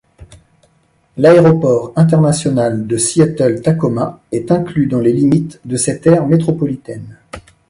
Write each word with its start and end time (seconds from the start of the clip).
L'aéroport 1.17 1.93
international 1.95 2.87
de 2.87 2.97
Seattle-Tacoma 2.97 4.19
est 4.31 4.51
inclus 4.51 4.87
dans 4.87 4.99
les 4.99 5.13
limites 5.13 5.59
de 5.63 5.75
cette 5.77 6.07
aire 6.07 6.25
métropolitaine. 6.25 7.19